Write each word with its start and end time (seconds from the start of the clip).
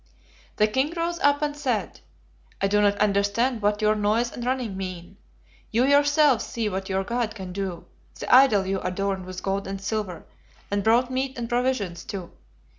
"The 0.55 0.67
king 0.67 0.91
rose 0.97 1.19
up 1.19 1.43
and 1.43 1.55
said, 1.55 1.99
'I 2.59 2.67
do 2.69 2.81
not 2.81 2.97
understand 2.97 3.61
what 3.61 3.83
your 3.83 3.93
noise 3.93 4.31
and 4.31 4.43
running 4.43 4.75
mean. 4.75 5.17
You 5.69 5.85
yourselves 5.85 6.43
see 6.43 6.67
what 6.69 6.89
your 6.89 7.03
God 7.03 7.35
can 7.35 7.53
do, 7.53 7.85
the 8.19 8.33
idol 8.33 8.65
you 8.65 8.79
adorned 8.79 9.27
with 9.27 9.43
gold 9.43 9.67
and 9.67 9.79
silver, 9.79 10.25
and 10.71 10.83
brought 10.83 11.11
meat 11.11 11.37
and 11.37 11.47
provisions 11.47 12.03
to. 12.05 12.31